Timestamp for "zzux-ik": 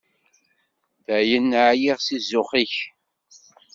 2.23-2.75